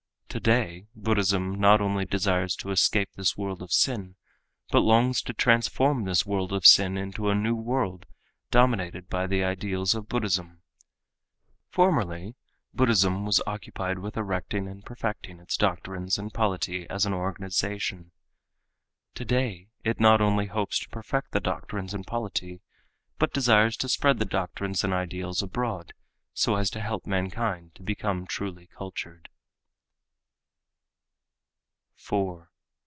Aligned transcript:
Today 0.31 0.87
Buddhism 0.95 1.59
not 1.59 1.81
only 1.81 2.05
desires 2.05 2.55
to 2.55 2.71
escape 2.71 3.09
this 3.15 3.35
world 3.35 3.61
of 3.61 3.73
sin, 3.73 4.15
but 4.69 4.79
longs 4.79 5.21
to 5.23 5.33
transform 5.33 6.05
this 6.05 6.25
world 6.25 6.53
of 6.53 6.65
sin 6.65 6.95
into 6.97 7.27
a 7.29 7.35
new 7.35 7.53
world 7.53 8.05
dominated 8.49 9.09
by 9.09 9.27
the 9.27 9.43
ideals 9.43 9.93
of 9.93 10.07
Buddhism. 10.07 10.61
Formerly 11.67 12.37
Buddhism 12.73 13.25
was 13.25 13.41
occupied 13.45 13.99
with 13.99 14.15
erecting 14.15 14.69
and 14.69 14.85
perfecting 14.85 15.41
its 15.41 15.57
doctrines 15.57 16.17
and 16.17 16.33
polity 16.33 16.89
as 16.89 17.05
an 17.05 17.13
organization. 17.13 18.13
Today 19.13 19.67
it 19.83 19.99
not 19.99 20.21
only 20.21 20.45
hopes 20.45 20.79
to 20.79 20.87
perfect 20.87 21.33
the 21.33 21.41
doctrines 21.41 21.93
and 21.93 22.07
polity, 22.07 22.61
but 23.19 23.33
desires 23.33 23.75
to 23.75 23.89
spread 23.89 24.17
the 24.17 24.23
doctrines 24.25 24.85
and 24.85 24.93
ideals 24.93 25.43
abroad 25.43 25.91
so 26.33 26.55
as 26.55 26.69
to 26.69 26.79
help 26.79 27.05
mankind 27.05 27.75
to 27.75 27.83
become 27.83 28.25
truly 28.25 28.67
cultured." 28.67 29.27